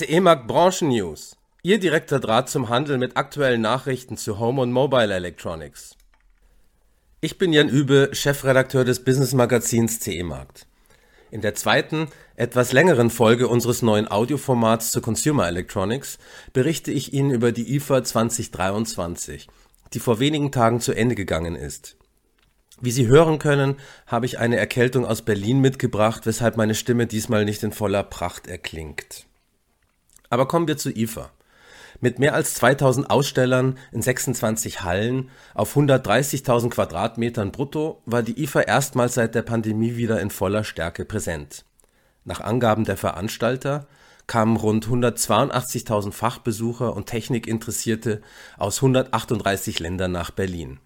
[0.00, 1.36] CE Markt Branchen News.
[1.62, 5.94] Ihr direkter Draht zum Handel mit aktuellen Nachrichten zu Home und Mobile Electronics.
[7.20, 10.66] Ich bin Jan Übe, Chefredakteur des Business Magazins CE Markt.
[11.30, 16.16] In der zweiten, etwas längeren Folge unseres neuen Audioformats zu Consumer Electronics
[16.54, 19.48] berichte ich Ihnen über die IFA 2023,
[19.92, 21.98] die vor wenigen Tagen zu Ende gegangen ist.
[22.80, 23.76] Wie Sie hören können,
[24.06, 28.46] habe ich eine Erkältung aus Berlin mitgebracht, weshalb meine Stimme diesmal nicht in voller Pracht
[28.46, 29.26] erklingt.
[30.30, 31.30] Aber kommen wir zu IFA.
[32.00, 38.62] Mit mehr als 2000 Ausstellern in 26 Hallen auf 130.000 Quadratmetern brutto war die IFA
[38.62, 41.64] erstmals seit der Pandemie wieder in voller Stärke präsent.
[42.24, 43.86] Nach Angaben der Veranstalter
[44.26, 48.22] kamen rund 182.000 Fachbesucher und Technikinteressierte
[48.56, 50.78] aus 138 Ländern nach Berlin.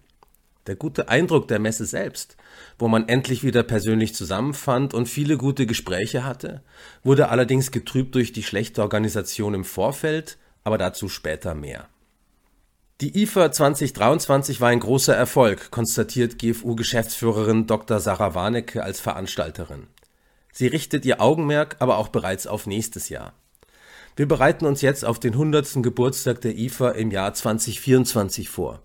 [0.67, 2.37] Der gute Eindruck der Messe selbst,
[2.79, 6.63] wo man endlich wieder persönlich zusammenfand und viele gute Gespräche hatte,
[7.03, 11.87] wurde allerdings getrübt durch die schlechte Organisation im Vorfeld, aber dazu später mehr.
[13.01, 17.99] Die IFA 2023 war ein großer Erfolg, konstatiert GFU-Geschäftsführerin Dr.
[17.99, 19.87] Sarah Warnecke als Veranstalterin.
[20.51, 23.33] Sie richtet ihr Augenmerk aber auch bereits auf nächstes Jahr.
[24.15, 25.83] Wir bereiten uns jetzt auf den 100.
[25.83, 28.81] Geburtstag der IFA im Jahr 2024 vor.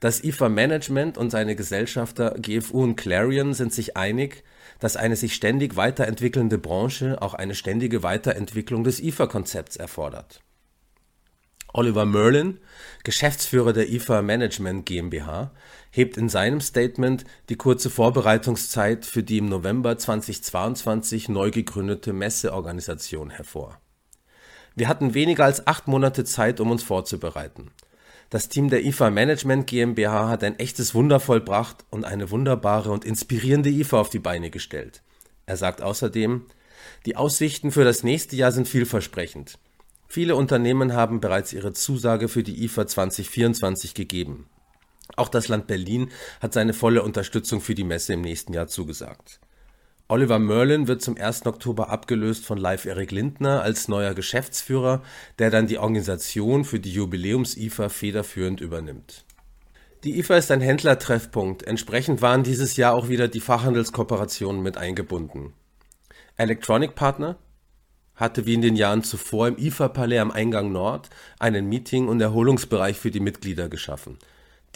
[0.00, 4.44] Das IFA-Management und seine Gesellschafter GFU und Clarion sind sich einig,
[4.78, 10.40] dass eine sich ständig weiterentwickelnde Branche auch eine ständige Weiterentwicklung des IFA-Konzepts erfordert.
[11.74, 12.60] Oliver Merlin,
[13.04, 15.52] Geschäftsführer der IFA Management GmbH,
[15.90, 23.30] hebt in seinem Statement die kurze Vorbereitungszeit für die im November 2022 neu gegründete Messeorganisation
[23.30, 23.80] hervor.
[24.76, 27.70] Wir hatten weniger als acht Monate Zeit, um uns vorzubereiten.
[28.30, 33.06] Das Team der IFA Management GmbH hat ein echtes Wunder vollbracht und eine wunderbare und
[33.06, 35.02] inspirierende IFA auf die Beine gestellt.
[35.46, 36.44] Er sagt außerdem,
[37.06, 39.58] die Aussichten für das nächste Jahr sind vielversprechend.
[40.08, 44.46] Viele Unternehmen haben bereits ihre Zusage für die IFA 2024 gegeben.
[45.16, 46.10] Auch das Land Berlin
[46.40, 49.40] hat seine volle Unterstützung für die Messe im nächsten Jahr zugesagt.
[50.10, 51.44] Oliver Merlin wird zum 1.
[51.44, 55.02] Oktober abgelöst von Live Erik Lindner als neuer Geschäftsführer,
[55.38, 59.26] der dann die Organisation für die Jubiläums-IFA federführend übernimmt.
[60.04, 65.52] Die IFA ist ein Händlertreffpunkt, entsprechend waren dieses Jahr auch wieder die Fachhandelskooperationen mit eingebunden.
[66.38, 67.36] Electronic Partner
[68.14, 72.96] hatte wie in den Jahren zuvor im IFA-Palais am Eingang Nord einen Meeting- und Erholungsbereich
[72.96, 74.18] für die Mitglieder geschaffen–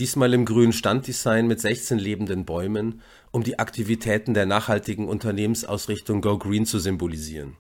[0.03, 6.39] diesmal im grünen Standdesign mit 16 lebenden Bäumen, um die Aktivitäten der nachhaltigen Unternehmensausrichtung Go
[6.39, 7.57] Green zu symbolisieren.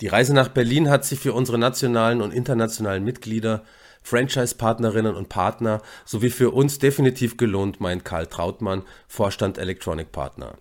[0.00, 3.62] Die Reise nach Berlin hat sich für unsere nationalen und internationalen Mitglieder,
[4.00, 10.56] Franchise-Partnerinnen und Partner sowie für uns definitiv gelohnt, meint Karl Trautmann, Vorstand Electronic Partner.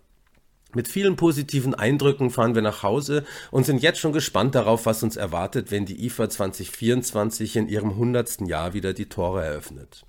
[0.74, 5.02] Mit vielen positiven Eindrücken fahren wir nach Hause und sind jetzt schon gespannt darauf, was
[5.02, 8.42] uns erwartet, wenn die IFA 2024 in ihrem 100.
[8.42, 10.06] Jahr wieder die Tore eröffnet.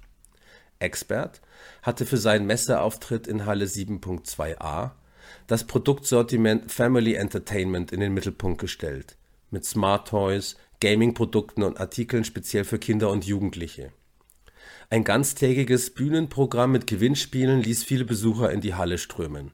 [0.80, 1.40] Expert
[1.82, 4.92] hatte für seinen Messeauftritt in Halle 7.2a
[5.46, 9.16] das Produktsortiment Family Entertainment in den Mittelpunkt gestellt,
[9.50, 13.92] mit Smart Toys, Gaming-Produkten und Artikeln speziell für Kinder und Jugendliche.
[14.88, 19.52] Ein ganztägiges Bühnenprogramm mit Gewinnspielen ließ viele Besucher in die Halle strömen.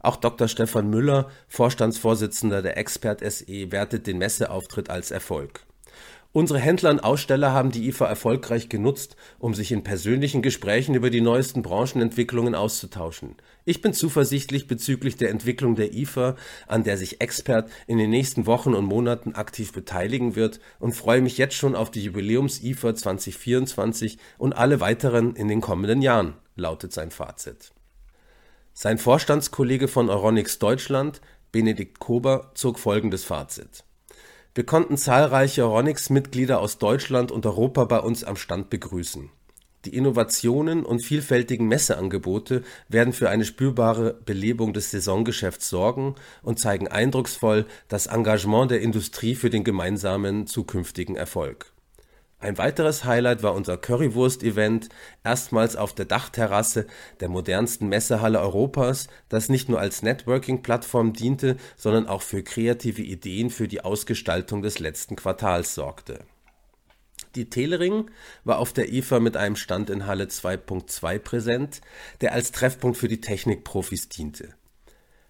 [0.00, 0.48] Auch Dr.
[0.48, 5.67] Stefan Müller, Vorstandsvorsitzender der Expert SE, wertet den Messeauftritt als Erfolg
[6.32, 11.08] Unsere Händler und Aussteller haben die IFA erfolgreich genutzt, um sich in persönlichen Gesprächen über
[11.08, 13.36] die neuesten Branchenentwicklungen auszutauschen.
[13.64, 18.44] Ich bin zuversichtlich bezüglich der Entwicklung der IFA, an der sich Expert in den nächsten
[18.44, 24.18] Wochen und Monaten aktiv beteiligen wird und freue mich jetzt schon auf die Jubiläums-IFA 2024
[24.36, 27.72] und alle weiteren in den kommenden Jahren, lautet sein Fazit.
[28.74, 31.22] Sein Vorstandskollege von Euronics Deutschland,
[31.52, 33.87] Benedikt Kober, zog folgendes Fazit.
[34.58, 39.30] Wir konnten zahlreiche Ronix-Mitglieder aus Deutschland und Europa bei uns am Stand begrüßen.
[39.84, 46.88] Die Innovationen und vielfältigen Messeangebote werden für eine spürbare Belebung des Saisongeschäfts sorgen und zeigen
[46.88, 51.72] eindrucksvoll das Engagement der Industrie für den gemeinsamen zukünftigen Erfolg
[52.40, 54.90] ein weiteres Highlight war unser Currywurst-Event,
[55.24, 56.86] erstmals auf der Dachterrasse
[57.18, 63.50] der modernsten Messehalle Europas, das nicht nur als Networking-Plattform diente, sondern auch für kreative Ideen
[63.50, 66.20] für die Ausgestaltung des letzten Quartals sorgte.
[67.34, 68.08] Die Telering
[68.44, 71.80] war auf der IFA mit einem Stand in Halle 2.2 präsent,
[72.20, 74.54] der als Treffpunkt für die Technikprofis diente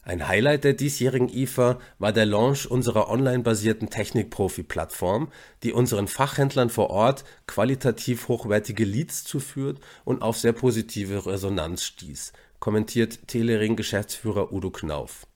[0.08, 5.28] ein Highlight der diesjährigen IFA war der Launch unserer online-basierten Technik-Profi-Plattform,
[5.62, 12.32] die unseren Fachhändlern vor Ort qualitativ hochwertige Leads zuführt und auf sehr positive Resonanz stieß,
[12.58, 15.26] kommentiert Telering-Geschäftsführer Udo Knauf.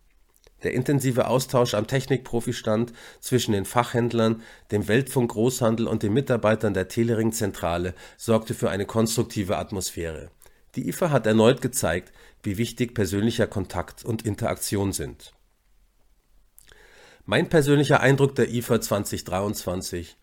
[0.62, 4.40] Der intensive Austausch am Technikprofistand zwischen den Fachhändlern,
[4.70, 10.30] dem Weltfunk-Großhandel und den Mitarbeitern der Telering-Zentrale sorgte für eine konstruktive Atmosphäre.
[10.74, 15.32] Die IFA hat erneut gezeigt, wie wichtig persönlicher Kontakt und Interaktion sind.
[17.24, 20.16] Mein persönlicher Eindruck der IFA 2023.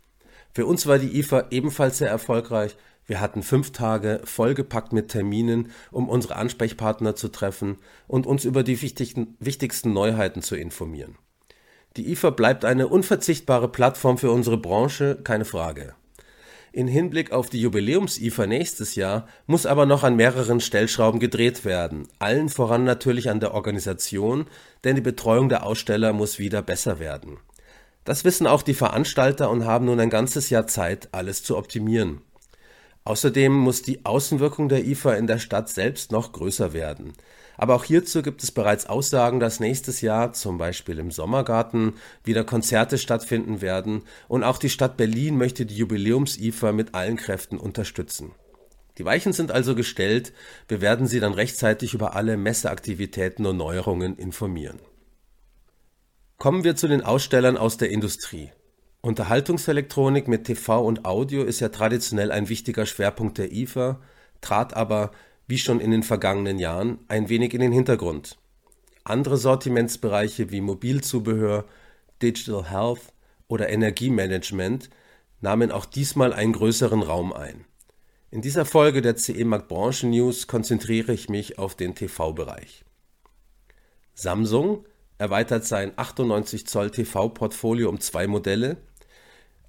[0.54, 2.76] Für uns war die IFA ebenfalls sehr erfolgreich
[3.10, 8.62] wir hatten fünf Tage vollgepackt mit Terminen, um unsere Ansprechpartner zu treffen und uns über
[8.62, 11.18] die wichtigsten, wichtigsten Neuheiten zu informieren.
[11.98, 15.96] Die IFA bleibt eine unverzichtbare Plattform für unsere Branche, keine Frage.
[16.72, 22.08] In Hinblick auf die Jubiläums-IFA nächstes Jahr muss aber noch an mehreren Stellschrauben gedreht werden,
[22.20, 24.46] allen voran natürlich an der Organisation,
[24.84, 27.38] denn die Betreuung der Aussteller muss wieder besser werden.
[28.06, 32.22] Das wissen auch die Veranstalter und haben nun ein ganzes Jahr Zeit, alles zu optimieren.
[33.04, 37.14] Außerdem muss die Außenwirkung der IFA in der Stadt selbst noch größer werden.
[37.60, 42.46] Aber auch hierzu gibt es bereits Aussagen, dass nächstes Jahr, zum Beispiel im Sommergarten, wieder
[42.46, 48.32] Konzerte stattfinden werden und auch die Stadt Berlin möchte die Jubiläums-IFA mit allen Kräften unterstützen.
[48.98, 50.32] Die Weichen sind also gestellt,
[50.70, 54.80] wir werden Sie dann rechtzeitig über alle Messeaktivitäten und Neuerungen informieren.
[56.38, 58.52] Kommen wir zu den Ausstellern aus der Industrie.
[59.02, 64.00] Unterhaltungselektronik mit TV und Audio ist ja traditionell ein wichtiger Schwerpunkt der IFA,
[64.40, 65.12] trat aber,
[65.50, 68.38] wie schon in den vergangenen Jahren, ein wenig in den Hintergrund.
[69.04, 71.66] Andere Sortimentsbereiche wie Mobilzubehör,
[72.22, 73.12] Digital Health
[73.48, 74.92] oder Energiemanagement
[75.42, 77.66] nahmen auch diesmal einen größeren Raum ein.
[78.30, 82.86] In dieser Folge der CE Markt Branchen News konzentriere ich mich auf den TV-Bereich.
[84.14, 84.86] Samsung
[85.18, 88.78] erweitert sein 98 Zoll TV-Portfolio um zwei Modelle,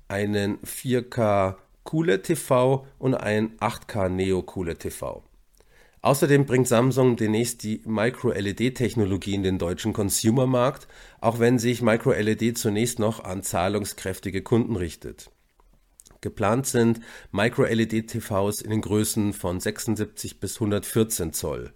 [0.09, 5.23] einen 4K QLED TV und ein 8K Neo QLED TV.
[6.03, 10.89] Außerdem bringt Samsung demnächst die Micro-LED-Technologie in den deutschen Consumermarkt,
[11.21, 15.31] auch wenn sich Micro-LED zunächst noch an zahlungskräftige Kunden richtet.
[16.23, 17.01] Geplant sind
[17.33, 21.73] Micro-LED-TVs in den Größen von 76 bis 114 Zoll.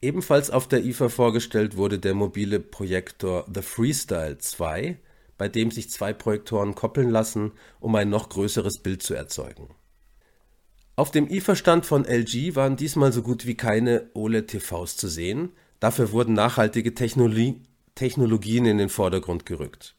[0.00, 4.96] Ebenfalls auf der IFA vorgestellt wurde der mobile Projektor The Freestyle 2,
[5.36, 9.68] bei dem sich zwei Projektoren koppeln lassen, um ein noch größeres Bild zu erzeugen.
[10.98, 16.10] Auf dem IFA-Stand von LG waren diesmal so gut wie keine OLED-TVs zu sehen, dafür
[16.10, 17.62] wurden nachhaltige Technologie
[17.94, 19.94] Technologien in den Vordergrund gerückt.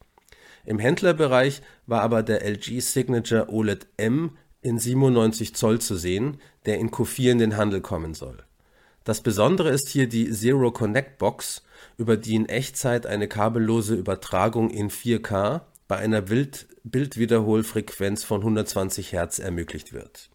[0.66, 4.32] Im Händlerbereich war aber der LG Signature OLED M
[4.62, 8.44] in 97 Zoll zu sehen, der in Q4 in den Handel kommen soll.
[9.06, 11.64] Das Besondere ist hier die Zero Connect Box,
[11.98, 16.24] über die in Echtzeit eine kabellose Übertragung in 4K bei einer
[16.84, 20.30] Bildwiederholfrequenz von 120 Hz ermöglicht wird.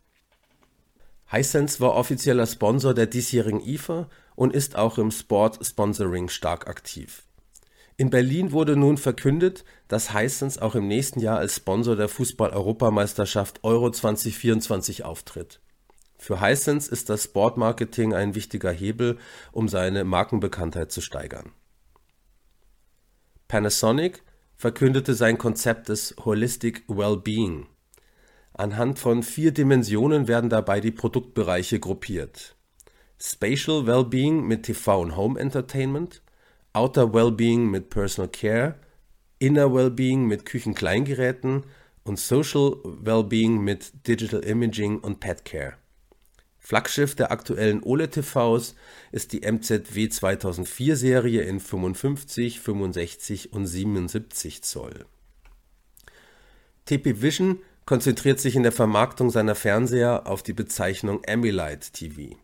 [1.35, 7.25] Hisense war offizieller Sponsor der diesjährigen IFA und ist auch im Sport Sponsoring stark aktiv.
[7.97, 13.63] In Berlin wurde nun verkündet, dass Hisense auch im nächsten Jahr als Sponsor der Fußball-Europameisterschaft
[13.63, 15.61] Euro 2024 auftritt.
[16.19, 19.19] Für Hisense ist das Sportmarketing ein wichtiger Hebel,
[19.53, 21.53] um seine Markenbekanntheit zu steigern.
[23.47, 24.23] Panasonic
[24.57, 27.67] verkündete sein Konzept des Holistic Wellbeing.
[28.57, 32.55] Anhand von vier Dimensionen werden dabei die Produktbereiche gruppiert.
[33.21, 36.23] Spatial Wellbeing mit TV und Home Entertainment,
[36.73, 38.77] Outer Wellbeing mit Personal Care,
[39.41, 41.65] Inner Wellbeing mit Küchenkleingeräten
[42.05, 45.75] und Social Wellbeing mit Digital Imaging und Pet Care.
[46.61, 48.77] Flaggschiff der aktuellen OLED-TVs
[49.11, 55.07] ist die MZW 2004-Serie in 55, 65 und 77 Zoll.
[56.87, 62.37] TP Vision konzentriert sich in der Vermarktung seiner Fernseher auf die Bezeichnung Ambilight TV.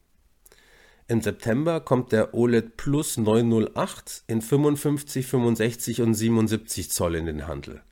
[1.09, 7.49] Im September kommt der OLED Plus 908 in 55, 65 und 77 Zoll in den
[7.49, 7.83] Handel.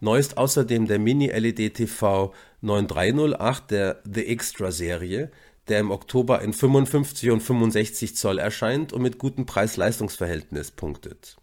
[0.00, 5.30] Neu ist außerdem der Mini-LED-TV 9308 der The Extra-Serie,
[5.68, 11.38] der im Oktober in 55 und 65 Zoll erscheint und mit gutem Preis-Leistungs-Verhältnis punktet.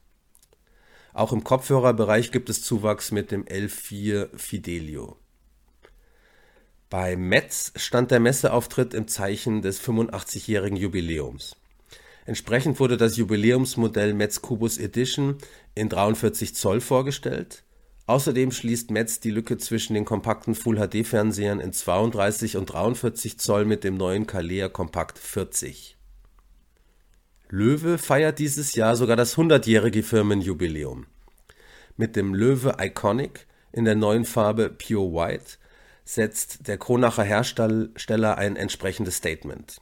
[1.13, 5.17] Auch im Kopfhörerbereich gibt es Zuwachs mit dem L4 Fidelio.
[6.91, 11.55] Bei Metz stand der Messeauftritt im Zeichen des 85-jährigen Jubiläums.
[12.25, 15.37] Entsprechend wurde das Jubiläumsmodell Metz Cubus Edition
[15.73, 17.63] in 43 Zoll vorgestellt
[18.11, 23.85] Außerdem schließt Metz die Lücke zwischen den kompakten Full-HD-Fernsehern in 32 und 43 Zoll mit
[23.85, 25.95] dem neuen Calea Compact 40.
[27.47, 31.05] Löwe feiert dieses Jahr sogar das 100-jährige Firmenjubiläum.
[31.95, 35.57] Mit dem Löwe Iconic in der neuen Farbe Pure White
[36.03, 39.81] setzt der Kronacher Hersteller ein entsprechendes Statement.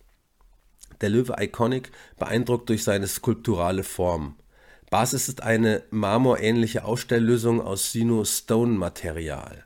[1.01, 4.35] Der Löwe Iconic beeindruckt durch seine skulpturale Form.
[4.89, 9.65] Basis ist eine marmorähnliche Ausstelllösung aus Sino-Stone-Material.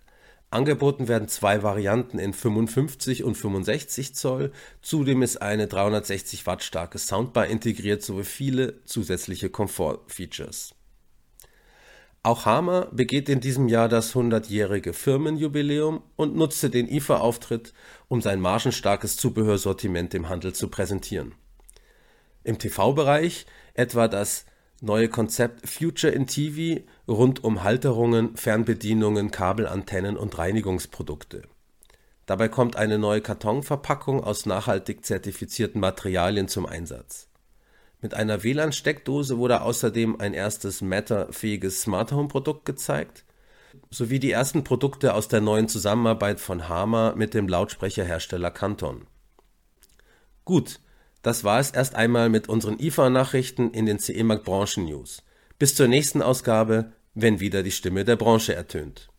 [0.54, 4.52] Angeboten werden zwei Varianten in 55 und 65 Zoll,
[4.84, 10.76] zudem ist eine 360 Watt starke Soundbar integriert sowie viele zusätzliche Komfortfeatures.
[12.26, 17.74] Auch Hama begeht in diesem Jahr das 100-jährige Firmenjubiläum und nutzte den IFA-Auftritt,
[18.08, 21.36] um sein margenstarkes Zubehörsortiment im Handel zu präsentieren.
[22.46, 24.46] Im TV-Bereich etwa das
[24.80, 31.42] neue Konzept Future in TV rund um Halterungen, Fernbedienungen, Kabelantennen und Reinigungsprodukte.
[32.26, 37.28] Dabei kommt eine neue Kartonverpackung aus nachhaltig zertifizierten Materialien zum Einsatz.
[38.04, 43.24] Mit einer WLAN-Steckdose wurde außerdem ein erstes Matter-fähiges Smart Home Produkt gezeigt,
[43.92, 49.08] sowie die ersten Produkte aus der neuen Zusammenarbeit von Hama mit dem Lautsprecherhersteller Canton.
[50.44, 50.82] Gut,
[51.22, 55.24] das war es erst einmal mit unseren IFA-Nachrichten in den CE Markt Branchen News.
[55.58, 59.13] Bis zur nächsten Ausgabe, wenn wieder die Stimme der Branche ertönt